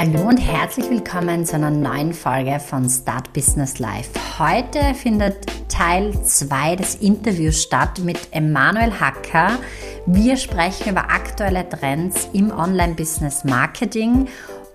[0.00, 4.08] Hallo und herzlich willkommen zu einer neuen Folge von Start Business Life.
[4.38, 9.58] Heute findet Teil 2 des Interviews statt mit Emanuel Hacker.
[10.06, 14.26] Wir sprechen über aktuelle Trends im Online-Business Marketing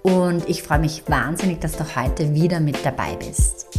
[0.04, 3.75] und ich freue mich wahnsinnig, dass du heute wieder mit dabei bist.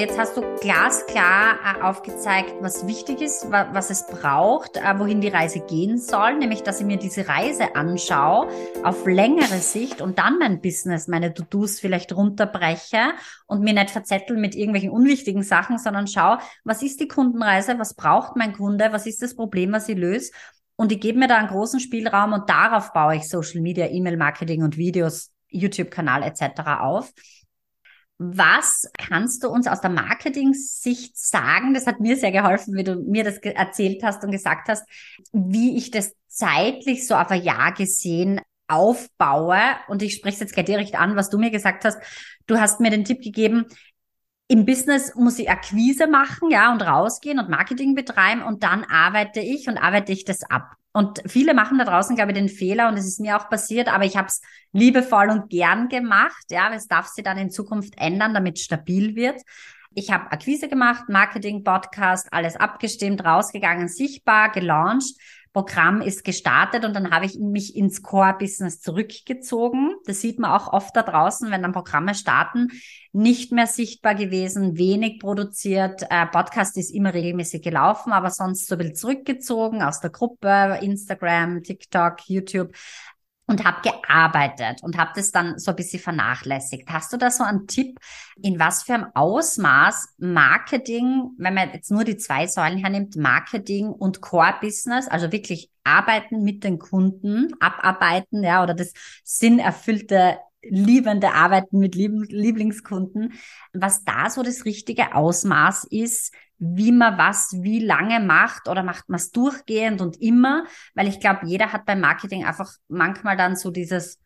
[0.00, 5.28] Jetzt hast du glasklar äh, aufgezeigt, was wichtig ist, was es braucht, äh, wohin die
[5.28, 8.48] Reise gehen soll, nämlich dass ich mir diese Reise anschaue
[8.82, 13.12] auf längere Sicht und dann mein Business, meine To-Dos vielleicht runterbreche
[13.46, 17.94] und mir nicht verzettel mit irgendwelchen unwichtigen Sachen, sondern schau, was ist die Kundenreise, was
[17.94, 20.32] braucht mein Kunde, was ist das Problem, was ich löse
[20.76, 24.62] und ich gebe mir da einen großen Spielraum und darauf baue ich Social Media, E-Mail-Marketing
[24.62, 26.80] und Videos, YouTube-Kanal etc.
[26.80, 27.12] auf.
[28.22, 31.72] Was kannst du uns aus der Marketing-Sicht sagen?
[31.72, 34.86] Das hat mir sehr geholfen, wie du mir das erzählt hast und gesagt hast,
[35.32, 39.58] wie ich das zeitlich so auf ein Jahr gesehen aufbaue.
[39.88, 41.96] Und ich spreche es jetzt gleich direkt an, was du mir gesagt hast.
[42.46, 43.64] Du hast mir den Tipp gegeben,
[44.50, 49.38] im Business muss ich Akquise machen, ja, und rausgehen und Marketing betreiben und dann arbeite
[49.38, 50.72] ich und arbeite ich das ab.
[50.92, 53.86] Und viele machen da draußen, glaube ich, den Fehler und es ist mir auch passiert,
[53.86, 54.40] aber ich habe es
[54.72, 56.46] liebevoll und gern gemacht.
[56.50, 59.40] Ja, es darf sich dann in Zukunft ändern, damit stabil wird.
[59.94, 65.14] Ich habe Akquise gemacht, Marketing, Podcast, alles abgestimmt, rausgegangen, sichtbar, gelauncht.
[65.52, 69.96] Programm ist gestartet und dann habe ich mich ins Core-Business zurückgezogen.
[70.04, 72.68] Das sieht man auch oft da draußen, wenn dann Programme starten,
[73.12, 76.02] nicht mehr sichtbar gewesen, wenig produziert.
[76.08, 80.78] Äh, Podcast ist immer regelmäßig gelaufen, aber sonst so ein bisschen zurückgezogen aus der Gruppe,
[80.82, 82.72] Instagram, TikTok, YouTube
[83.50, 86.88] und habe gearbeitet und habe das dann so ein bisschen vernachlässigt.
[86.88, 87.98] Hast du da so einen Tipp,
[88.40, 93.88] in was für einem Ausmaß Marketing, wenn man jetzt nur die zwei Säulen hernimmt, Marketing
[93.88, 98.92] und Core Business, also wirklich arbeiten mit den Kunden, abarbeiten, ja, oder das
[99.24, 103.32] sinnerfüllte liebende Arbeiten mit Lieblingskunden,
[103.72, 109.08] was da so das richtige Ausmaß ist, wie man was wie lange macht oder macht
[109.08, 113.56] man es durchgehend und immer, weil ich glaube, jeder hat beim Marketing einfach manchmal dann
[113.56, 114.18] so dieses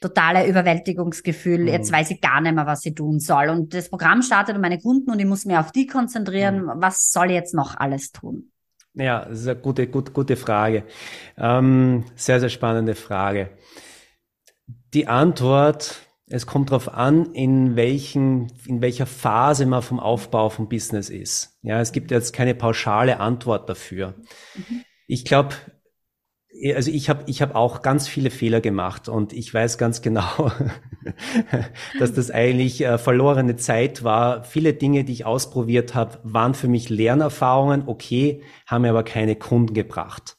[0.00, 1.68] totale Überwältigungsgefühl, mhm.
[1.68, 3.48] jetzt weiß ich gar nicht mehr, was ich tun soll.
[3.48, 6.64] Und das Programm startet um meine Kunden und ich muss mich auf die konzentrieren.
[6.64, 6.72] Mhm.
[6.76, 8.50] Was soll ich jetzt noch alles tun?
[8.94, 10.84] Ja, das ist eine gute, gute, gute Frage.
[11.36, 13.50] Ähm, sehr, sehr spannende Frage.
[14.94, 16.00] Die Antwort,
[16.32, 21.58] es kommt darauf an, in welchen, in welcher Phase man vom Aufbau vom Business ist.
[21.62, 24.14] Ja, es gibt jetzt keine pauschale Antwort dafür.
[24.54, 24.84] Mhm.
[25.08, 25.56] Ich glaube,
[26.76, 30.52] also ich habe ich hab auch ganz viele Fehler gemacht und ich weiß ganz genau,
[31.98, 34.44] dass das eigentlich äh, verlorene Zeit war.
[34.44, 39.34] Viele Dinge, die ich ausprobiert habe, waren für mich Lernerfahrungen, okay, haben mir aber keine
[39.34, 40.36] Kunden gebracht.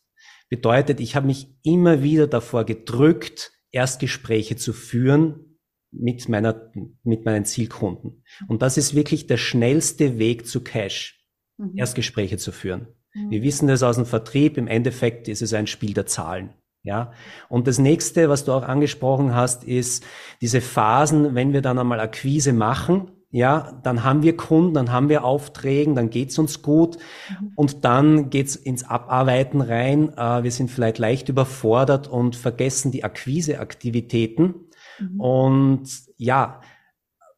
[0.47, 5.50] Bedeutet, ich habe mich immer wieder davor gedrückt, Erstgespräche zu führen
[5.91, 6.71] mit meiner,
[7.03, 8.23] mit meinen Zielkunden.
[8.47, 11.25] Und das ist wirklich der schnellste Weg zu Cash,
[11.57, 11.77] mhm.
[11.77, 12.87] Erstgespräche zu führen.
[13.13, 13.31] Mhm.
[13.31, 14.57] Wir wissen das aus dem Vertrieb.
[14.57, 16.53] Im Endeffekt ist es ein Spiel der Zahlen.
[16.83, 17.11] Ja.
[17.49, 20.03] Und das nächste, was du auch angesprochen hast, ist
[20.41, 25.07] diese Phasen, wenn wir dann einmal Akquise machen, ja, dann haben wir Kunden, dann haben
[25.07, 26.97] wir Aufträge, dann geht's uns gut
[27.29, 27.53] mhm.
[27.55, 30.11] und dann geht's ins Abarbeiten rein.
[30.17, 34.55] Äh, wir sind vielleicht leicht überfordert und vergessen die Akquiseaktivitäten.
[35.01, 35.19] Mhm.
[35.19, 36.61] Und ja,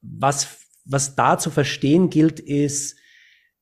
[0.01, 2.97] was, was da zu verstehen gilt, ist,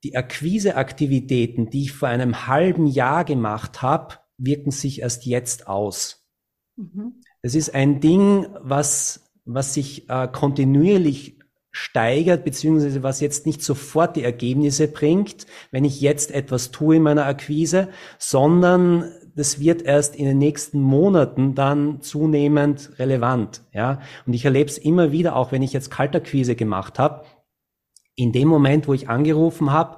[0.03, 6.28] die Akquiseaktivitäten, die ich vor einem halben Jahr gemacht habe, wirken sich erst jetzt aus.
[6.75, 7.22] Mhm.
[7.44, 11.40] Das ist ein Ding, was, was sich äh, kontinuierlich
[11.72, 17.03] steigert, beziehungsweise was jetzt nicht sofort die Ergebnisse bringt, wenn ich jetzt etwas tue in
[17.03, 23.63] meiner Akquise, sondern das wird erst in den nächsten Monaten dann zunehmend relevant.
[23.73, 24.01] Ja?
[24.25, 27.25] Und ich erlebe es immer wieder, auch wenn ich jetzt Kaltakquise gemacht habe,
[28.15, 29.97] in dem Moment, wo ich angerufen habe,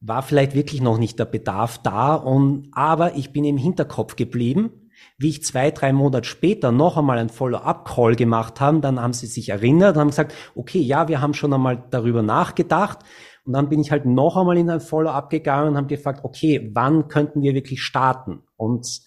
[0.00, 4.82] war vielleicht wirklich noch nicht der Bedarf da und aber ich bin im Hinterkopf geblieben
[5.18, 9.26] wie ich zwei, drei Monate später noch einmal ein Follow-up-Call gemacht haben, dann haben sie
[9.26, 13.00] sich erinnert und haben gesagt, okay, ja, wir haben schon einmal darüber nachgedacht.
[13.44, 16.70] Und dann bin ich halt noch einmal in ein Follow-up gegangen und haben gefragt, okay,
[16.74, 18.42] wann könnten wir wirklich starten?
[18.56, 19.02] Und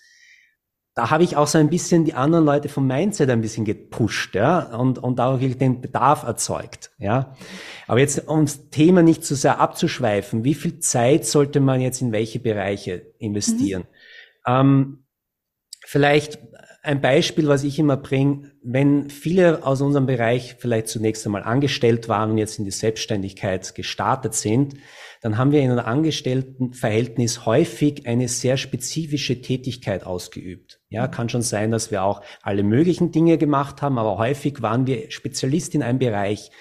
[0.96, 4.34] da habe ich auch so ein bisschen die anderen Leute vom Mindset ein bisschen gepusht,
[4.34, 7.36] ja, und, und auch wirklich den Bedarf erzeugt, ja.
[7.86, 12.02] Aber jetzt, um das Thema nicht zu sehr abzuschweifen, wie viel Zeit sollte man jetzt
[12.02, 13.84] in welche Bereiche investieren?
[14.48, 14.54] Mhm.
[14.54, 15.05] Ähm,
[15.86, 16.40] Vielleicht
[16.86, 22.10] ein Beispiel, was ich immer bringe, wenn viele aus unserem Bereich vielleicht zunächst einmal angestellt
[22.10, 24.76] waren und jetzt in die Selbstständigkeit gestartet sind,
[25.22, 30.80] dann haben wir in einem Angestelltenverhältnis häufig eine sehr spezifische Tätigkeit ausgeübt.
[30.90, 34.86] Ja, kann schon sein, dass wir auch alle möglichen Dinge gemacht haben, aber häufig waren
[34.86, 36.52] wir Spezialist in einem Bereich.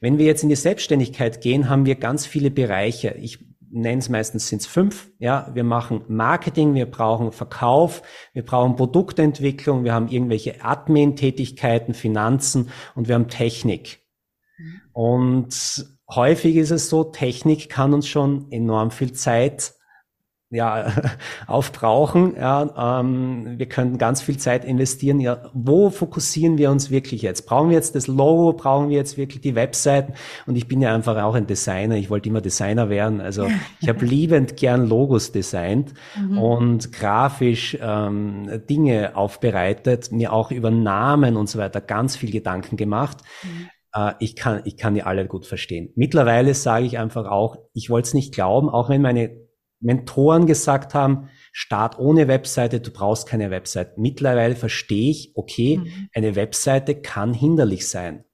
[0.00, 3.14] Wenn wir jetzt in die Selbstständigkeit gehen, haben wir ganz viele Bereiche.
[3.20, 5.10] Ich nenne es meistens sind es fünf.
[5.18, 12.70] Ja, wir machen Marketing, wir brauchen Verkauf, wir brauchen Produktentwicklung, wir haben irgendwelche Admin-Tätigkeiten, Finanzen
[12.94, 14.04] und wir haben Technik.
[14.58, 14.80] Mhm.
[14.92, 19.74] Und häufig ist es so, Technik kann uns schon enorm viel Zeit
[20.50, 20.92] ja,
[21.46, 22.34] aufbrauchen.
[22.36, 25.20] Ja, ähm, wir können ganz viel Zeit investieren.
[25.20, 27.46] Ja, wo fokussieren wir uns wirklich jetzt?
[27.46, 28.54] Brauchen wir jetzt das Logo?
[28.54, 30.14] Brauchen wir jetzt wirklich die Webseiten?
[30.46, 31.96] Und ich bin ja einfach auch ein Designer.
[31.96, 33.20] Ich wollte immer Designer werden.
[33.20, 33.48] Also
[33.80, 36.38] ich habe liebend gern Logos designt mhm.
[36.38, 42.76] und grafisch ähm, Dinge aufbereitet, mir auch über Namen und so weiter ganz viel Gedanken
[42.76, 43.18] gemacht.
[43.42, 45.92] Mhm äh, ich kann, ich kann die alle gut verstehen.
[45.94, 49.47] Mittlerweile sage ich einfach auch, ich wollte es nicht glauben, auch wenn meine
[49.80, 53.94] Mentoren gesagt haben, start ohne Webseite, du brauchst keine Webseite.
[53.96, 56.08] Mittlerweile verstehe ich, okay, mhm.
[56.12, 58.24] eine Webseite kann hinderlich sein.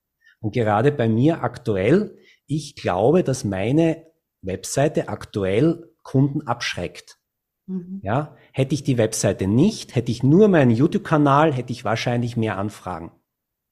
[0.41, 4.07] Und gerade bei mir aktuell, ich glaube, dass meine
[4.43, 7.19] Webseite aktuell Kunden abschreckt.
[7.67, 8.01] Mhm.
[8.03, 12.59] Ja, hätte ich die Webseite nicht, hätte ich nur meinen YouTube-Kanal, hätte ich wahrscheinlich mehr
[12.59, 13.11] Anfragen.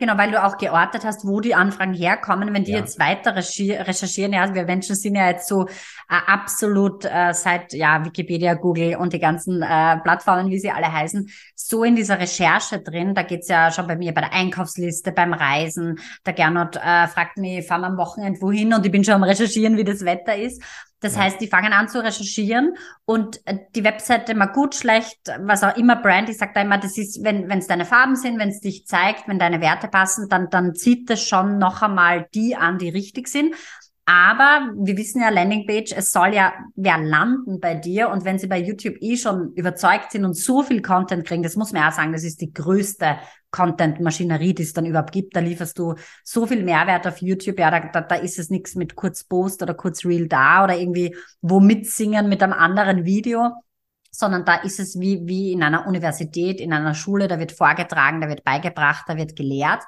[0.02, 2.52] Genau, weil du auch geortet hast, wo die Anfragen herkommen.
[2.52, 2.80] Wenn die ja.
[2.80, 8.04] jetzt weiter recherchieren, ja, wir Menschen sind ja jetzt so äh, absolut äh, seit ja
[8.04, 12.80] Wikipedia, Google und die ganzen äh, Plattformen, wie sie alle heißen, so in dieser Recherche
[12.80, 13.14] drin.
[13.14, 16.00] Da geht's ja schon bei mir bei der Einkaufsliste, beim Reisen.
[16.26, 18.74] Der Gernot äh, fragt mich, fahren wir am Wochenende wohin?
[18.74, 20.60] Und ich bin schon am Recherchieren, wie das Wetter ist.
[21.02, 21.22] Das ja.
[21.22, 25.76] heißt, die fangen an zu recherchieren und äh, die Webseite mal gut, schlecht, was auch
[25.76, 28.60] immer Brand, ich sage da immer, das ist, wenn es deine Farben sind, wenn es
[28.60, 32.78] dich zeigt, wenn deine Werte passen, dann, dann zieht das schon noch einmal die an,
[32.78, 33.54] die richtig sind.
[34.04, 38.08] Aber wir wissen ja, Landingpage, es soll ja wer landen bei dir.
[38.10, 41.54] Und wenn sie bei YouTube eh schon überzeugt sind und so viel Content kriegen, das
[41.54, 43.18] muss man ja sagen, das ist die größte
[43.52, 45.36] Content-Maschinerie, die es dann überhaupt gibt.
[45.36, 45.94] Da lieferst du
[46.24, 47.60] so viel Mehrwert auf YouTube.
[47.60, 50.76] Ja, da, da, da ist es nichts mit kurz Post oder kurz Reel da oder
[50.76, 53.52] irgendwie wo mitsingen mit einem anderen Video
[54.14, 58.20] sondern da ist es wie, wie in einer Universität, in einer Schule, da wird vorgetragen,
[58.20, 59.82] da wird beigebracht, da wird gelehrt.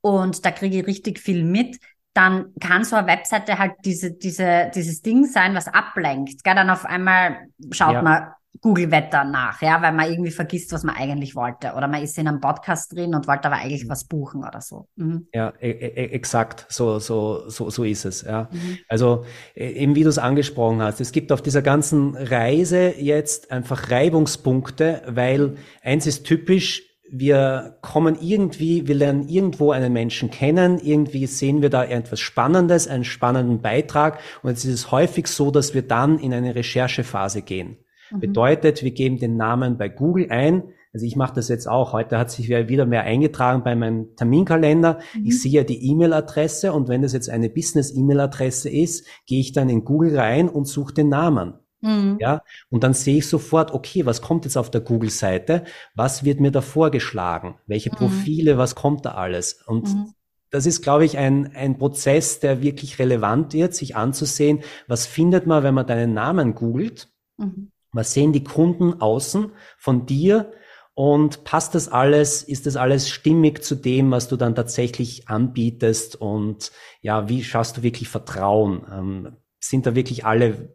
[0.00, 1.78] Und da kriege ich richtig viel mit
[2.14, 6.42] dann kann so eine Webseite halt diese, diese, dieses Ding sein, was ablenkt.
[6.42, 6.54] Gell?
[6.54, 8.02] Dann auf einmal schaut ja.
[8.02, 8.28] man
[8.62, 11.72] Google-Wetter nach, ja, weil man irgendwie vergisst, was man eigentlich wollte.
[11.74, 14.86] Oder man ist in einem Podcast drin und wollte aber eigentlich was buchen oder so.
[14.96, 15.28] Mhm.
[15.32, 18.22] Ja, e e exakt, so, so, so, so ist es.
[18.22, 18.48] Ja.
[18.50, 18.78] Mhm.
[18.88, 19.24] Also
[19.54, 23.90] e, eben wie du es angesprochen hast, es gibt auf dieser ganzen Reise jetzt einfach
[23.90, 31.26] Reibungspunkte, weil eins ist typisch, wir kommen irgendwie, wir lernen irgendwo einen Menschen kennen, irgendwie
[31.26, 35.82] sehen wir da etwas Spannendes, einen spannenden Beitrag und es ist häufig so, dass wir
[35.82, 37.78] dann in eine Recherchephase gehen.
[38.10, 38.20] Mhm.
[38.20, 40.62] Bedeutet, wir geben den Namen bei Google ein.
[40.92, 41.92] Also ich mache das jetzt auch.
[41.92, 44.98] Heute hat sich wieder mehr eingetragen bei meinem Terminkalender.
[45.14, 45.26] Mhm.
[45.26, 49.68] Ich sehe ja die E-Mail-Adresse und wenn das jetzt eine Business-E-Mail-Adresse ist, gehe ich dann
[49.68, 51.54] in Google rein und suche den Namen.
[51.80, 52.18] Mhm.
[52.20, 55.64] Ja, und dann sehe ich sofort, okay, was kommt jetzt auf der Google-Seite?
[55.94, 57.56] Was wird mir da vorgeschlagen?
[57.66, 57.96] Welche mhm.
[57.96, 59.62] Profile, was kommt da alles?
[59.66, 60.12] Und mhm.
[60.50, 65.46] das ist, glaube ich, ein, ein Prozess, der wirklich relevant wird, sich anzusehen, was findet
[65.46, 67.08] man, wenn man deinen Namen googelt?
[67.38, 67.70] Mhm.
[67.92, 70.52] Was sehen die Kunden außen von dir?
[70.94, 76.16] Und passt das alles, ist das alles stimmig zu dem, was du dann tatsächlich anbietest?
[76.16, 78.84] Und ja, wie schaust du wirklich Vertrauen?
[78.92, 80.74] Ähm, sind da wirklich alle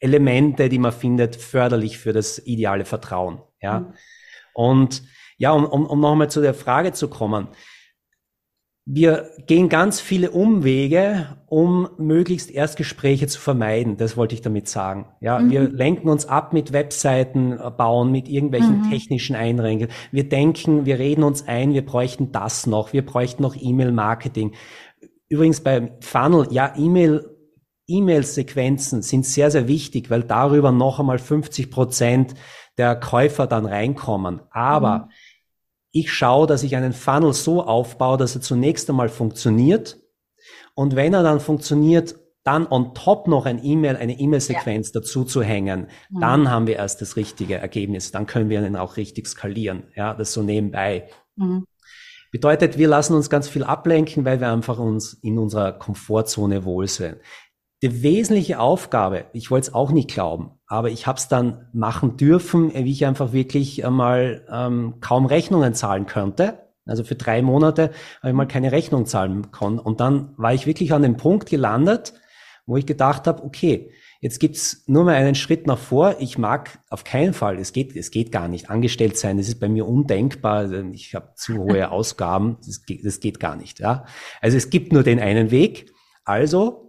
[0.00, 3.40] Elemente, die man findet, förderlich für das ideale Vertrauen.
[3.62, 3.80] Ja.
[3.80, 3.86] Mhm.
[4.52, 5.02] Und
[5.38, 7.48] ja, um, um, um nochmal zu der Frage zu kommen.
[8.86, 13.96] Wir gehen ganz viele Umwege, um möglichst Erstgespräche zu vermeiden.
[13.96, 15.06] Das wollte ich damit sagen.
[15.20, 15.50] Ja, mhm.
[15.50, 18.90] wir lenken uns ab mit Webseiten bauen, mit irgendwelchen mhm.
[18.90, 19.90] technischen Einregeln.
[20.12, 24.52] Wir denken, wir reden uns ein, wir bräuchten das noch, wir bräuchten noch E-Mail-Marketing.
[25.30, 27.33] Übrigens beim Funnel, ja, E-Mail
[27.86, 32.34] E-Mail-Sequenzen sind sehr, sehr wichtig, weil darüber noch einmal 50 Prozent
[32.78, 34.40] der Käufer dann reinkommen.
[34.50, 35.10] Aber mhm.
[35.92, 39.98] ich schaue, dass ich einen Funnel so aufbaue, dass er zunächst einmal funktioniert.
[40.74, 45.00] Und wenn er dann funktioniert, dann on top noch ein E-Mail, eine E-Mail-Sequenz ja.
[45.00, 46.20] dazu zu hängen, mhm.
[46.20, 48.12] dann haben wir erst das richtige Ergebnis.
[48.12, 49.84] Dann können wir ihn auch richtig skalieren.
[49.94, 51.08] Ja, das so nebenbei.
[51.36, 51.66] Mhm.
[52.30, 56.88] Bedeutet, wir lassen uns ganz viel ablenken, weil wir einfach uns in unserer Komfortzone wohl
[56.88, 57.18] sind
[57.84, 62.16] die wesentliche Aufgabe, ich wollte es auch nicht glauben, aber ich habe es dann machen
[62.16, 66.60] dürfen, wie ich einfach wirklich einmal ähm, kaum Rechnungen zahlen könnte.
[66.86, 69.78] Also für drei Monate habe ich mal keine Rechnung zahlen können.
[69.78, 72.14] Und dann war ich wirklich an dem Punkt gelandet,
[72.64, 73.90] wo ich gedacht habe, okay,
[74.22, 76.16] jetzt gibt's nur mal einen Schritt nach vor.
[76.20, 79.60] Ich mag auf keinen Fall, es geht, es geht gar nicht, angestellt sein, das ist
[79.60, 80.72] bei mir undenkbar.
[80.94, 83.78] Ich habe zu hohe Ausgaben, das geht, das geht gar nicht.
[83.78, 84.06] Ja?
[84.40, 85.92] Also es gibt nur den einen Weg.
[86.24, 86.83] Also,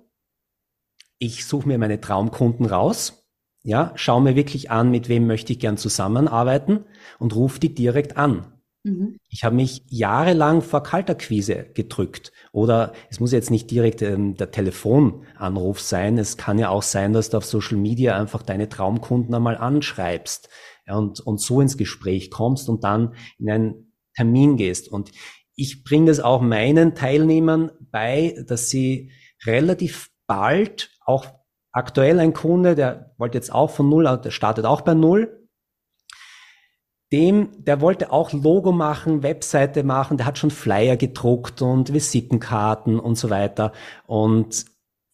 [1.20, 3.26] ich suche mir meine Traumkunden raus,
[3.64, 6.86] ja, schaue mir wirklich an, mit wem möchte ich gern zusammenarbeiten
[7.18, 8.46] und rufe die direkt an.
[8.84, 9.18] Mhm.
[9.30, 12.32] Ich habe mich jahrelang vor Kalterquise gedrückt.
[12.52, 16.20] Oder es muss jetzt nicht direkt ähm, der Telefonanruf sein.
[16.20, 20.50] Es kann ja auch sein, dass du auf Social Media einfach deine Traumkunden einmal anschreibst
[20.88, 24.88] und, und so ins Gespräch kommst und dann in einen Termin gehst.
[24.92, 25.12] Und
[25.56, 29.12] ich bringe das auch meinen Teilnehmern bei, dass sie
[29.46, 31.26] relativ bald auch
[31.72, 35.48] aktuell ein Kunde, der wollte jetzt auch von Null, der startet auch bei Null,
[37.12, 43.00] dem, der wollte auch Logo machen, Webseite machen, der hat schon Flyer gedruckt und Visitenkarten
[43.00, 43.74] und so weiter.
[44.08, 44.66] Und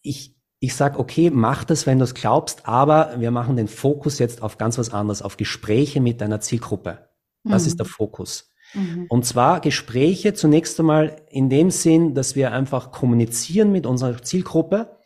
[0.02, 4.18] ich, ich sag, okay, mach das, wenn du es glaubst, aber wir machen den Fokus
[4.18, 7.08] jetzt auf ganz was anderes, auf Gespräche mit deiner Zielgruppe.
[7.44, 7.68] Das mhm.
[7.68, 8.52] ist der Fokus.
[8.74, 9.06] Mhm.
[9.08, 14.96] Und zwar Gespräche zunächst einmal in dem Sinn, dass wir einfach kommunizieren mit unserer Zielgruppe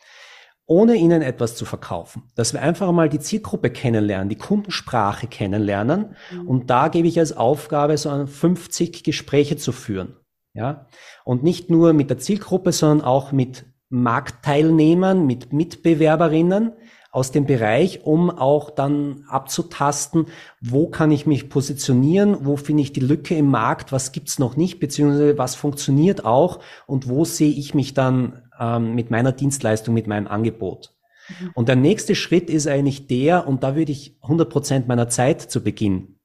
[0.66, 2.24] ohne ihnen etwas zu verkaufen.
[2.34, 6.16] Dass wir einfach mal die Zielgruppe kennenlernen, die Kundensprache kennenlernen.
[6.32, 6.48] Mhm.
[6.48, 10.16] Und da gebe ich als Aufgabe, so 50 Gespräche zu führen.
[10.54, 10.86] Ja.
[11.24, 16.72] Und nicht nur mit der Zielgruppe, sondern auch mit Marktteilnehmern, mit Mitbewerberinnen
[17.12, 20.26] aus dem Bereich, um auch dann abzutasten,
[20.60, 24.56] wo kann ich mich positionieren, wo finde ich die Lücke im Markt, was gibt's noch
[24.56, 29.94] nicht, beziehungsweise was funktioniert auch und wo sehe ich mich dann ähm, mit meiner Dienstleistung,
[29.94, 30.94] mit meinem Angebot.
[31.28, 31.50] Mhm.
[31.54, 35.40] Und der nächste Schritt ist eigentlich der, und da würde ich 100 Prozent meiner Zeit
[35.42, 36.18] zu Beginn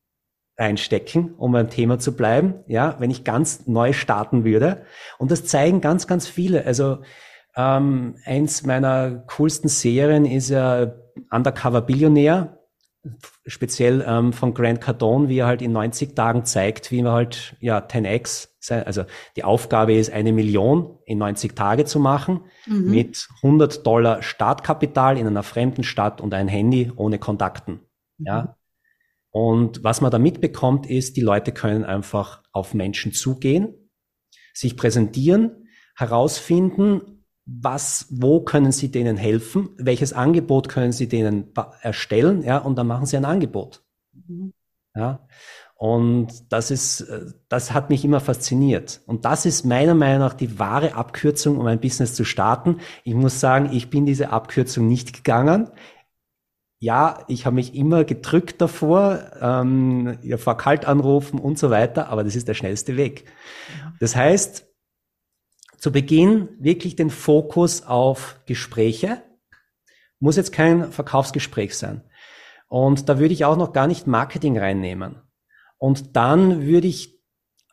[0.57, 4.85] reinstecken, um beim Thema zu bleiben, ja, wenn ich ganz neu starten würde.
[5.17, 6.65] Und das zeigen ganz, ganz viele.
[6.65, 6.99] Also
[7.55, 10.93] ähm, eins meiner coolsten Serien ist ja
[11.31, 12.57] Undercover Billionär
[13.45, 17.55] speziell ähm, von Grant Cardone, wie er halt in 90 Tagen zeigt, wie man halt
[17.59, 22.91] ja 10x, also die Aufgabe ist, eine Million in 90 Tage zu machen mhm.
[22.91, 27.81] mit 100 Dollar Startkapital in einer fremden Stadt und ein Handy ohne Kontakten.
[28.17, 28.25] Mhm.
[28.25, 28.57] Ja.
[29.31, 33.89] Und was man da mitbekommt, ist, die Leute können einfach auf Menschen zugehen,
[34.53, 39.69] sich präsentieren, herausfinden, was, wo können Sie denen helfen?
[39.77, 41.51] Welches Angebot können Sie denen
[41.81, 42.43] erstellen?
[42.43, 43.83] Ja, und dann machen Sie ein Angebot.
[44.13, 44.53] Mhm.
[44.95, 45.25] Ja.
[45.81, 49.01] Und das ist, äh, das hat mich immer fasziniert.
[49.07, 52.77] Und das ist meiner Meinung nach die wahre Abkürzung, um ein Business zu starten.
[53.03, 55.71] Ich muss sagen, ich bin diese Abkürzung nicht gegangen.
[56.77, 62.09] Ja, ich habe mich immer gedrückt davor, ähm, ja, vor kalt anrufen und so weiter,
[62.09, 63.25] aber das ist der schnellste Weg.
[63.99, 64.67] Das heißt,
[65.79, 69.23] zu Beginn wirklich den Fokus auf Gespräche.
[70.19, 72.03] Muss jetzt kein Verkaufsgespräch sein.
[72.67, 75.23] Und da würde ich auch noch gar nicht Marketing reinnehmen.
[75.81, 77.19] Und dann würde ich,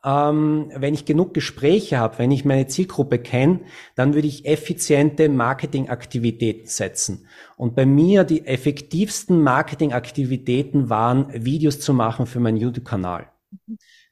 [0.03, 3.61] ähm, wenn ich genug Gespräche habe, wenn ich meine Zielgruppe kenne,
[3.97, 7.27] dann würde ich effiziente Marketingaktivitäten setzen.
[7.59, 13.31] Und bei mir die effektivsten Marketingaktivitäten waren, Videos zu machen für meinen YouTube-Kanal.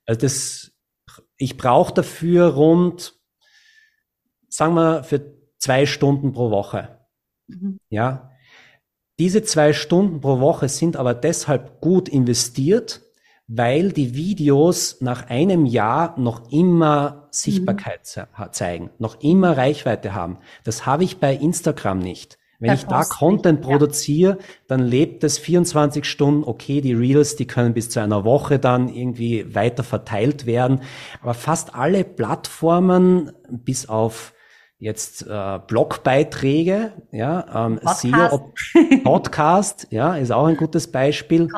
[0.04, 0.72] Also das,
[1.38, 3.14] ich brauche dafür rund
[4.48, 7.00] sagen wir, für zwei Stunden pro Woche.
[7.46, 7.78] Mhm.
[7.88, 8.30] Ja.
[9.18, 13.05] Diese zwei Stunden pro Woche sind aber deshalb gut investiert,
[13.48, 18.52] weil die Videos nach einem Jahr noch immer Sichtbarkeit mhm.
[18.52, 20.38] zeigen, noch immer Reichweite haben.
[20.64, 22.38] Das habe ich bei Instagram nicht.
[22.58, 24.44] Wenn ich da Content nicht, produziere, ja.
[24.66, 26.42] dann lebt es 24 Stunden.
[26.42, 30.80] Okay, die Reels, die können bis zu einer Woche dann irgendwie weiter verteilt werden.
[31.20, 34.32] Aber fast alle Plattformen, bis auf
[34.78, 38.02] jetzt äh, Blogbeiträge, ja, ähm, Podcast.
[38.02, 38.52] SEO,
[39.04, 41.48] Podcast, ja, ist auch ein gutes Beispiel.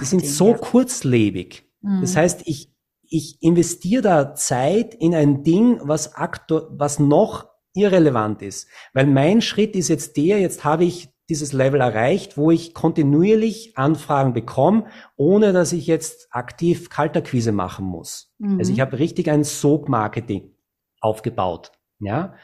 [0.00, 0.58] Die sind so ja.
[0.58, 1.64] kurzlebig.
[1.82, 2.00] Mhm.
[2.00, 2.72] Das heißt, ich,
[3.02, 8.68] ich investiere da Zeit in ein Ding, was aktu was noch irrelevant ist.
[8.94, 13.76] Weil mein Schritt ist jetzt der, jetzt habe ich dieses Level erreicht, wo ich kontinuierlich
[13.76, 14.86] Anfragen bekomme,
[15.16, 18.32] ohne dass ich jetzt aktiv Kalterquise machen muss.
[18.38, 18.58] Mhm.
[18.58, 20.54] Also ich habe richtig ein Sog-Marketing
[21.00, 21.72] aufgebaut.
[22.00, 22.34] Ja.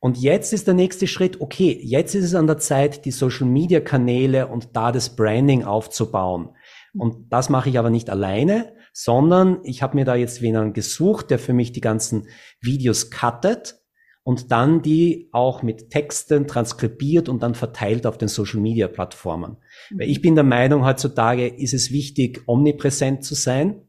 [0.00, 3.46] Und jetzt ist der nächste Schritt, okay, jetzt ist es an der Zeit, die Social
[3.46, 6.50] Media Kanäle und da das Branding aufzubauen.
[6.96, 11.30] Und das mache ich aber nicht alleine, sondern ich habe mir da jetzt wen gesucht,
[11.30, 12.28] der für mich die ganzen
[12.60, 13.80] Videos cuttet
[14.22, 19.58] und dann die auch mit Texten transkribiert und dann verteilt auf den Social Media Plattformen.
[19.90, 19.98] Mhm.
[19.98, 23.82] Weil ich bin der Meinung, heutzutage ist es wichtig, omnipräsent zu sein.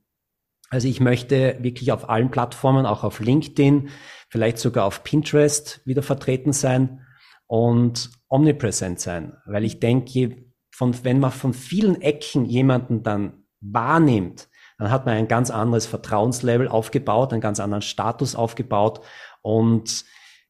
[0.70, 3.90] Also ich möchte wirklich auf allen Plattformen, auch auf LinkedIn,
[4.30, 7.06] vielleicht sogar auf Pinterest wieder vertreten sein
[7.48, 9.38] und omnipräsent sein.
[9.46, 15.16] Weil ich denke, von, wenn man von vielen Ecken jemanden dann wahrnimmt, dann hat man
[15.16, 19.02] ein ganz anderes Vertrauenslevel aufgebaut, einen ganz anderen Status aufgebaut
[19.42, 20.06] und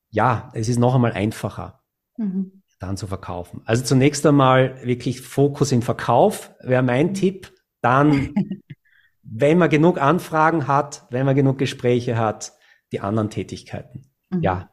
[0.10, 1.84] ja, es ist noch einmal einfacher,
[2.18, 2.64] mhm.
[2.80, 3.62] dann zu verkaufen.
[3.66, 7.54] Also zunächst einmal wirklich Fokus im Verkauf wäre mein Tipp.
[7.82, 8.34] Dann,
[9.22, 12.54] wenn man genug Anfragen hat, wenn man genug Gespräche hat,
[12.96, 14.12] die anderen Tätigkeiten.
[14.30, 14.42] Mhm.
[14.42, 14.70] Ja,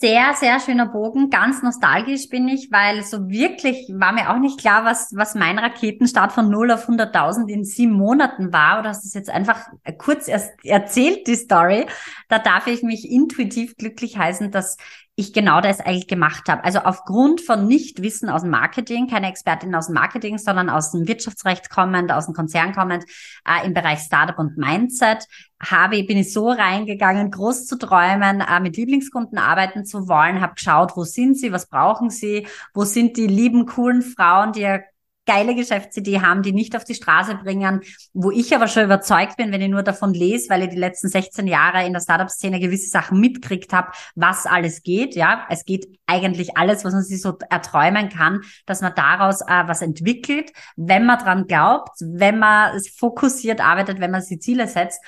[0.00, 1.28] sehr, sehr schöner Bogen.
[1.28, 5.58] Ganz nostalgisch bin ich, weil so wirklich war mir auch nicht klar, was, was mein
[5.58, 8.80] Raketenstart von 0 auf 100.000 in sieben Monaten war.
[8.80, 9.66] Oder hast du es jetzt einfach
[9.98, 11.84] kurz erst erzählt, die Story.
[12.30, 14.78] Da darf ich mich intuitiv glücklich heißen, dass
[15.16, 16.64] ich genau das eigentlich gemacht habe.
[16.64, 21.06] Also aufgrund von Nichtwissen aus dem Marketing, keine Expertin aus dem Marketing, sondern aus dem
[21.06, 23.04] Wirtschaftsrecht kommend, aus dem Konzern kommend,
[23.46, 25.26] äh, im Bereich Startup und Mindset,
[25.62, 30.54] habe, bin ich so reingegangen, groß zu träumen, äh, mit Lieblingskunden arbeiten zu wollen, habe
[30.54, 34.80] geschaut, wo sind sie, was brauchen sie, wo sind die lieben, coolen Frauen, die ja
[35.26, 39.52] geile Geschäftsidee haben, die nicht auf die Straße bringen, wo ich aber schon überzeugt bin,
[39.52, 42.90] wenn ich nur davon lese, weil ich die letzten 16 Jahre in der Startup-Szene gewisse
[42.90, 45.14] Sachen mitkriegt habe, was alles geht.
[45.14, 49.62] Ja, es geht eigentlich alles, was man sich so erträumen kann, dass man daraus äh,
[49.66, 55.00] was entwickelt, wenn man dran glaubt, wenn man fokussiert arbeitet, wenn man sich Ziele setzt.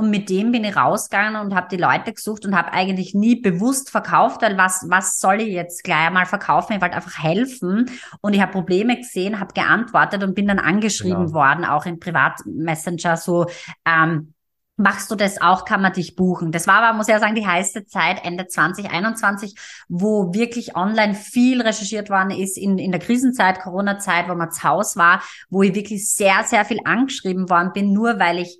[0.00, 3.36] Und mit dem bin ich rausgegangen und habe die Leute gesucht und habe eigentlich nie
[3.36, 6.72] bewusst verkauft, weil was, was soll ich jetzt gleich einmal verkaufen?
[6.72, 7.90] Ich wollte einfach helfen
[8.22, 11.34] und ich habe Probleme gesehen, habe geantwortet und bin dann angeschrieben genau.
[11.34, 13.44] worden, auch im Privatmessenger so,
[13.84, 14.32] ähm,
[14.78, 16.52] Machst du das auch, kann man dich buchen.
[16.52, 19.54] Das war aber, muss ich ja sagen, die heiße Zeit, Ende 2021,
[19.90, 24.62] wo wirklich online viel recherchiert worden ist in, in der Krisenzeit, Corona-Zeit, wo man zu
[24.62, 28.58] Hause war, wo ich wirklich sehr, sehr viel angeschrieben worden bin, nur weil ich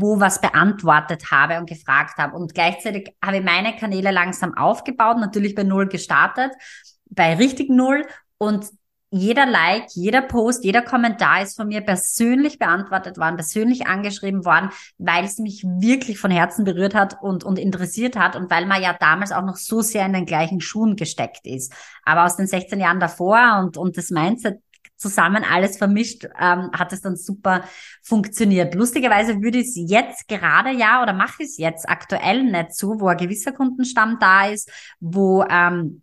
[0.00, 2.36] wo was beantwortet habe und gefragt habe.
[2.36, 6.52] Und gleichzeitig habe ich meine Kanäle langsam aufgebaut, natürlich bei Null gestartet,
[7.10, 8.06] bei richtig Null.
[8.38, 8.66] Und
[9.16, 14.70] jeder Like, jeder Post, jeder Kommentar ist von mir persönlich beantwortet worden, persönlich angeschrieben worden,
[14.98, 18.82] weil es mich wirklich von Herzen berührt hat und, und interessiert hat und weil man
[18.82, 21.72] ja damals auch noch so sehr in den gleichen Schuhen gesteckt ist.
[22.04, 24.58] Aber aus den 16 Jahren davor und, und das Mindset
[24.96, 27.64] zusammen alles vermischt, ähm, hat es dann super
[28.02, 28.74] funktioniert.
[28.74, 33.00] Lustigerweise würde ich es jetzt gerade ja oder mache ich es jetzt aktuell nicht so,
[33.00, 36.02] wo ein gewisser Kundenstamm da ist, wo ähm,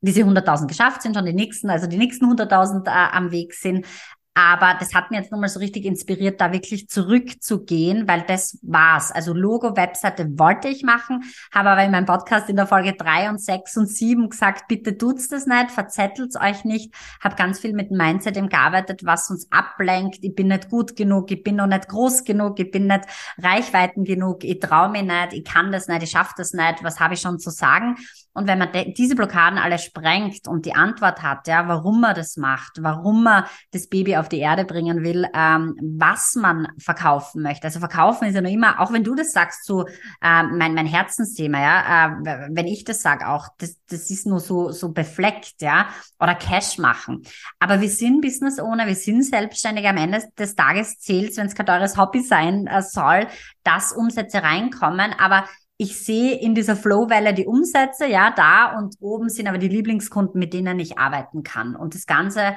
[0.00, 3.86] diese 100.000 geschafft sind, schon die nächsten, also die nächsten 100.000 äh, am Weg sind.
[4.34, 9.12] Aber das hat mir jetzt nochmal so richtig inspiriert, da wirklich zurückzugehen, weil das war's.
[9.12, 13.28] Also Logo, Webseite wollte ich machen, habe aber in meinem Podcast in der Folge drei
[13.28, 16.94] und sechs und sieben gesagt, bitte tut's das nicht, verzettelt's euch nicht.
[17.20, 20.18] Habe ganz viel mit Mindset im gearbeitet, was uns ablenkt.
[20.22, 23.04] Ich bin nicht gut genug, ich bin noch nicht groß genug, ich bin nicht
[23.38, 27.00] Reichweiten genug, ich traue mich nicht, ich kann das nicht, ich schaffe das nicht, was
[27.00, 27.96] habe ich schon zu sagen?
[28.34, 32.38] Und wenn man diese Blockaden alle sprengt und die Antwort hat, ja, warum man das
[32.38, 37.64] macht, warum man das Baby auf die Erde bringen will, ähm, was man verkaufen möchte.
[37.64, 39.86] Also verkaufen ist ja noch immer, auch wenn du das sagst, so
[40.22, 44.40] äh, mein, mein Herzensthema, ja, äh, wenn ich das sage auch, das, das ist nur
[44.40, 47.22] so, so befleckt, ja, oder Cash machen.
[47.58, 49.86] Aber wir sind Business Owner, wir sind selbstständig.
[49.86, 53.26] Am Ende des Tages zählt wenn es kein teures Hobby sein äh, soll,
[53.64, 55.12] dass Umsätze reinkommen.
[55.18, 55.44] Aber
[55.76, 60.38] ich sehe in dieser Flow-Welle die Umsätze, ja, da und oben sind aber die Lieblingskunden,
[60.38, 61.74] mit denen ich arbeiten kann.
[61.74, 62.54] Und das Ganze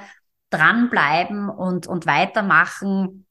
[0.57, 3.25] dranbleiben und, und weitermachen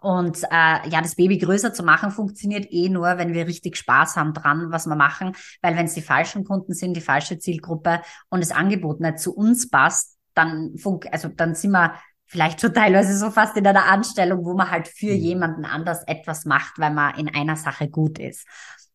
[0.00, 4.16] und äh, ja, das Baby größer zu machen, funktioniert eh nur, wenn wir richtig Spaß
[4.16, 5.34] haben dran, was wir machen.
[5.62, 9.34] Weil wenn es die falschen Kunden sind, die falsche Zielgruppe und das Angebot nicht zu
[9.34, 11.94] uns passt, dann funk also dann sind wir
[12.26, 15.20] vielleicht schon teilweise so fast in einer Anstellung, wo man halt für mhm.
[15.20, 18.46] jemanden anders etwas macht, weil man in einer Sache gut ist.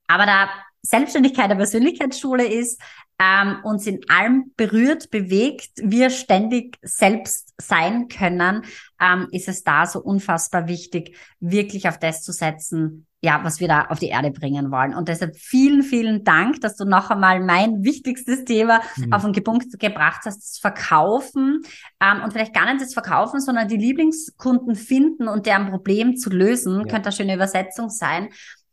[0.08, 0.50] Aber da
[0.86, 2.80] Selbstständigkeit der Persönlichkeitsschule ist,
[3.20, 8.64] ähm, uns in allem berührt, bewegt, wir ständig selbst sein können,
[9.00, 13.68] ähm, ist es da so unfassbar wichtig, wirklich auf das zu setzen, ja, was wir
[13.68, 14.94] da auf die Erde bringen wollen.
[14.94, 19.14] Und deshalb vielen, vielen Dank, dass du noch einmal mein wichtigstes Thema mhm.
[19.14, 21.62] auf den Punkt gebracht hast, das Verkaufen
[22.02, 26.30] ähm, und vielleicht gar nicht das Verkaufen, sondern die Lieblingskunden finden und deren Problem zu
[26.30, 26.84] lösen, ja.
[26.84, 28.30] könnte eine schöne Übersetzung sein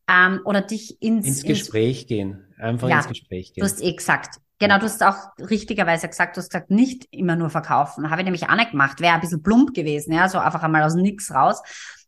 [0.09, 2.45] ähm, oder dich ins, ins Gespräch ins, gehen.
[2.59, 3.62] Einfach ja, ins Gespräch gehen.
[3.62, 4.37] Du hast eh gesagt.
[4.59, 8.11] Genau, du hast auch richtigerweise gesagt, du hast gesagt, nicht immer nur verkaufen.
[8.11, 9.01] Habe ich nämlich auch nicht gemacht.
[9.01, 11.61] Wäre ein bisschen plump gewesen, ja, so einfach einmal aus nix raus.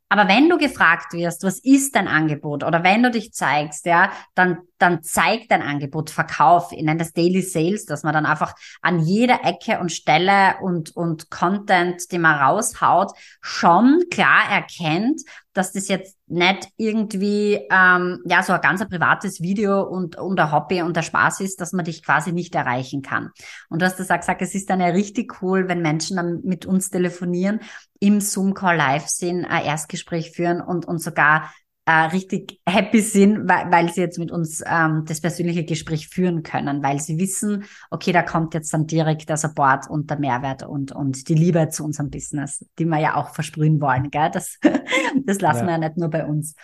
[0.08, 4.12] Aber wenn du gefragt wirst, was ist dein Angebot oder wenn du dich zeigst, ja,
[4.36, 8.54] dann dann zeigt dein Angebot, Verkauf, ich nenne das Daily Sales, dass man dann einfach
[8.82, 15.72] an jeder Ecke und Stelle und, und Content, den man raushaut, schon klar erkennt, dass
[15.72, 20.82] das jetzt nicht irgendwie ähm, ja so ein ganz privates Video und, und ein Hobby
[20.82, 23.30] und der Spaß ist, dass man dich quasi nicht erreichen kann.
[23.68, 26.40] Und du hast das auch gesagt, es ist dann ja richtig cool, wenn Menschen dann
[26.42, 27.60] mit uns telefonieren,
[28.00, 31.52] im Zoom-Call live sind, ein Erstgespräch führen und, und sogar
[31.86, 36.42] äh, richtig happy sind, weil, weil sie jetzt mit uns ähm, das persönliche Gespräch führen
[36.42, 40.62] können, weil sie wissen, okay, da kommt jetzt dann direkt der Support und der Mehrwert
[40.62, 44.10] und, und die Liebe zu unserem Business, die wir ja auch versprühen wollen.
[44.10, 44.30] Gell?
[44.32, 44.58] Das,
[45.24, 45.66] das lassen ja.
[45.66, 46.54] wir ja nicht nur bei uns.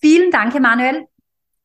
[0.00, 1.06] Vielen Dank, Emanuel.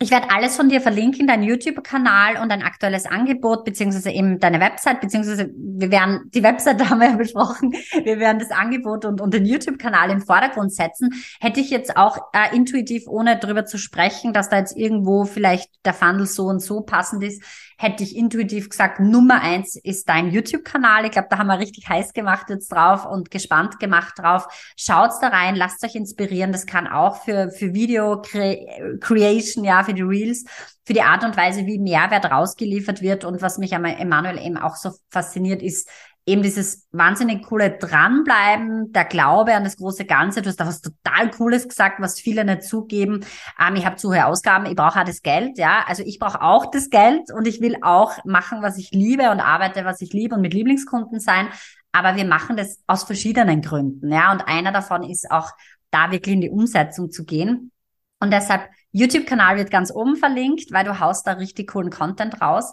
[0.03, 4.59] Ich werde alles von dir verlinken, dein YouTube-Kanal und dein aktuelles Angebot, beziehungsweise eben deine
[4.59, 7.71] Website, beziehungsweise wir werden, die Website haben wir ja besprochen,
[8.03, 11.11] wir werden das Angebot und, und den YouTube-Kanal im Vordergrund setzen.
[11.39, 15.69] Hätte ich jetzt auch äh, intuitiv, ohne drüber zu sprechen, dass da jetzt irgendwo vielleicht
[15.85, 17.41] der Funnel so und so passend ist,
[17.83, 21.05] hätte ich intuitiv gesagt, Nummer eins ist dein YouTube-Kanal.
[21.05, 24.47] Ich glaube, da haben wir richtig heiß gemacht jetzt drauf und gespannt gemacht drauf.
[24.77, 26.53] Schaut's da rein, lasst euch inspirieren.
[26.53, 30.45] Das kann auch für, für Video Creation, ja, für die Reels,
[30.85, 33.25] für die Art und Weise, wie Mehrwert rausgeliefert wird.
[33.25, 35.89] Und was mich an Emanuel eben auch so fasziniert, ist,
[36.25, 40.41] eben dieses wahnsinnig coole Dranbleiben, der Glaube an das große Ganze.
[40.41, 43.25] Du hast da was total Cooles gesagt, was viele nicht zugeben.
[43.59, 45.83] Ähm, ich habe zu hohe Ausgaben, ich brauche auch das Geld, ja.
[45.87, 49.39] Also ich brauche auch das Geld und ich will auch machen, was ich liebe und
[49.39, 51.47] arbeite, was ich liebe und mit Lieblingskunden sein.
[51.91, 54.31] Aber wir machen das aus verschiedenen Gründen, ja.
[54.31, 55.51] Und einer davon ist auch,
[55.93, 57.71] da wirklich in die Umsetzung zu gehen.
[58.19, 62.71] Und deshalb, YouTube-Kanal wird ganz oben verlinkt, weil du haust da richtig coolen Content raus.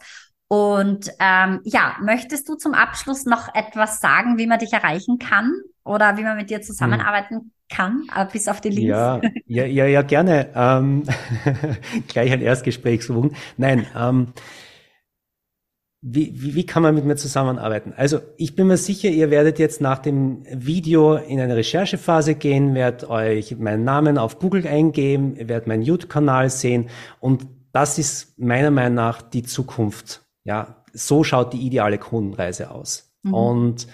[0.52, 5.52] Und ähm, ja, möchtest du zum Abschluss noch etwas sagen, wie man dich erreichen kann
[5.84, 7.50] oder wie man mit dir zusammenarbeiten hm.
[7.68, 8.88] kann, äh, bis auf die Links?
[8.88, 10.50] Ja, ja, ja, ja gerne.
[10.56, 11.04] Ähm,
[12.08, 13.36] gleich ein Erstgespräch suchen.
[13.58, 14.32] Nein, ähm,
[16.00, 17.94] wie, wie, wie kann man mit mir zusammenarbeiten?
[17.96, 22.74] Also ich bin mir sicher, ihr werdet jetzt nach dem Video in eine Recherchephase gehen,
[22.74, 26.88] werdet euch meinen Namen auf Google eingeben, werdet meinen YouTube-Kanal sehen
[27.20, 33.14] und das ist meiner Meinung nach die Zukunft ja, so schaut die ideale Kundenreise aus.
[33.22, 33.34] Mhm.
[33.34, 33.86] Und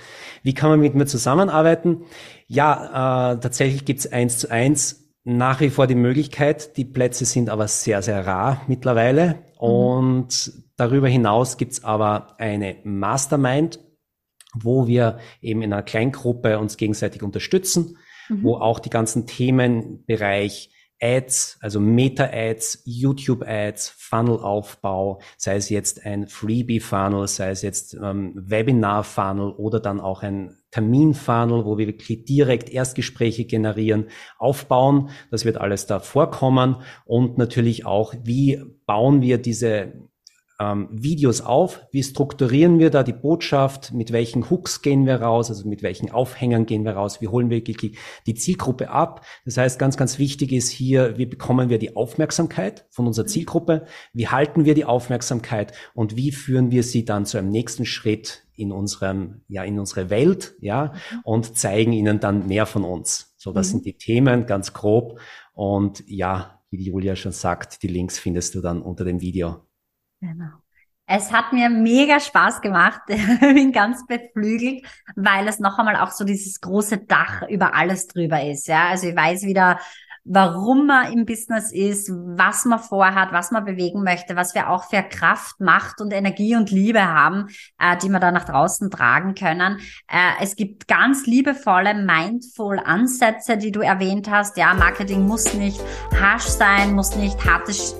[0.43, 2.05] wie kann man mit mir zusammenarbeiten?
[2.47, 6.79] Ja, äh, tatsächlich gibt's eins zu eins nach wie vor die Möglichkeit.
[6.79, 9.35] Die Plätze sind aber sehr, sehr rar mittlerweile.
[9.35, 9.69] Mhm.
[9.69, 13.79] Und darüber hinaus gibt's aber eine Mastermind,
[14.55, 17.99] wo wir eben in einer Kleingruppe uns gegenseitig unterstützen,
[18.31, 18.45] mhm.
[18.45, 27.27] wo auch die ganzen Themenbereich Ads, also Meta-Ads, YouTube-Ads, Funnel-Aufbau, sei es jetzt ein Freebie-Funnel,
[27.29, 33.45] sei es jetzt ähm, Webinar-Funnel oder dann auch ein Termin-Funnel, wo wir wirklich direkt Erstgespräche
[33.45, 35.11] generieren, aufbauen.
[35.31, 39.93] Das wird alles da vorkommen und natürlich auch, wie bauen wir diese
[40.59, 45.51] ähm, Videos auf, wie strukturieren wir da die Botschaft, mit welchen Hooks gehen wir raus,
[45.51, 49.25] also mit welchen Aufhängern gehen wir raus, wie holen wir wirklich die Zielgruppe ab.
[49.45, 53.85] Das heißt, ganz, ganz wichtig ist hier, wie bekommen wir die Aufmerksamkeit von unserer Zielgruppe,
[54.13, 58.47] wie halten wir die Aufmerksamkeit und wie führen wir sie dann zu einem nächsten Schritt
[58.55, 63.35] in unserem, ja, in unsere Welt, ja, und zeigen ihnen dann mehr von uns.
[63.37, 63.73] So, das mhm.
[63.73, 65.21] sind die Themen ganz grob.
[65.53, 69.66] Und ja, wie die Julia schon sagt, die Links findest du dann unter dem Video.
[70.21, 70.51] Genau.
[71.09, 73.01] Es hat mir mega Spaß gemacht.
[73.09, 78.09] Ich bin ganz beflügelt, weil es noch einmal auch so dieses große Dach über alles
[78.09, 78.67] drüber ist.
[78.67, 79.79] Ja, also ich weiß wieder,
[80.27, 84.85] warum man im Business ist, was man vorhat, was man bewegen möchte, was wir auch
[84.85, 87.47] für Kraft, Macht und Energie und Liebe haben,
[87.79, 89.79] äh, die wir da nach draußen tragen können.
[90.09, 94.57] Äh, es gibt ganz liebevolle, mindful Ansätze, die du erwähnt hast.
[94.57, 95.81] Ja, Marketing muss nicht
[96.21, 97.95] harsh sein, muss nicht hartes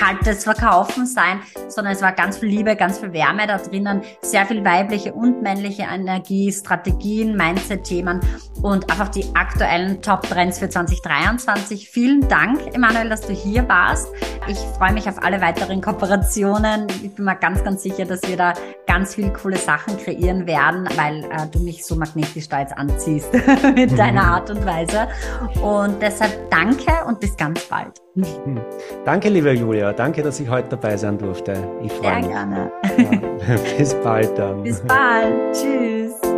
[0.00, 4.46] kaltes Verkaufen sein, sondern es war ganz viel Liebe, ganz viel Wärme da drinnen, sehr
[4.46, 8.20] viel weibliche und männliche Energie, Strategien, Mindset-Themen
[8.62, 11.90] und einfach die aktuellen Top-Trends für 2023.
[11.90, 14.08] Vielen Dank, Emanuel, dass du hier warst.
[14.48, 16.86] Ich freue mich auf alle weiteren Kooperationen.
[17.02, 18.54] Ich bin mir ganz, ganz sicher, dass wir da
[18.86, 23.32] ganz viele coole Sachen kreieren werden, weil äh, du mich so magnetisch da jetzt anziehst
[23.74, 24.20] mit deiner.
[24.30, 25.08] Art und Weise.
[25.62, 28.00] Und deshalb danke und bis ganz bald.
[28.14, 28.60] Hm.
[29.04, 29.92] Danke, liebe Julia.
[29.92, 31.59] Danke, dass ich heute dabei sein durfte.
[31.82, 32.24] Ich freue mich.
[32.26, 32.72] Sehr gerne.
[32.98, 33.56] Ja.
[33.78, 34.62] Bis bald dann.
[34.62, 35.34] Bis bald.
[35.52, 36.29] Tschüss.